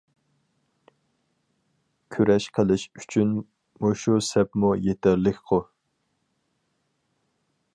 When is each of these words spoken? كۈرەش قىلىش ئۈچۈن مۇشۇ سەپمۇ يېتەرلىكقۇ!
كۈرەش 2.15 2.47
قىلىش 2.55 2.85
ئۈچۈن 3.01 3.35
مۇشۇ 3.87 4.17
سەپمۇ 4.29 4.73
يېتەرلىكقۇ! 4.87 5.61